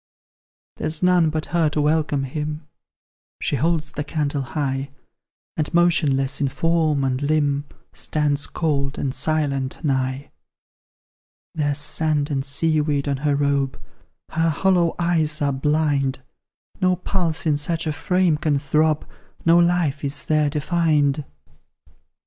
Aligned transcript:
There's 0.77 1.03
none 1.03 1.29
but 1.29 1.45
her 1.53 1.69
to 1.69 1.79
welcome 1.79 2.23
him; 2.23 2.67
She 3.39 3.55
holds 3.57 3.91
the 3.91 4.03
candle 4.03 4.41
high, 4.41 4.89
And, 5.55 5.71
motionless 5.75 6.41
in 6.41 6.47
form 6.47 7.03
and 7.03 7.21
limb, 7.21 7.65
Stands 7.93 8.47
cold 8.47 8.97
and 8.97 9.13
silent 9.13 9.83
nigh; 9.83 10.31
There's 11.53 11.77
sand 11.77 12.31
and 12.31 12.43
sea 12.43 12.81
weed 12.81 13.07
on 13.07 13.17
her 13.17 13.35
robe, 13.35 13.79
Her 14.29 14.49
hollow 14.49 14.95
eyes 14.97 15.39
are 15.39 15.53
blind; 15.53 16.23
No 16.81 16.95
pulse 16.95 17.45
in 17.45 17.57
such 17.57 17.85
a 17.85 17.93
frame 17.93 18.37
can 18.37 18.57
throb, 18.57 19.05
No 19.45 19.59
life 19.59 20.03
is 20.03 20.25
there 20.25 20.49
defined. 20.49 21.25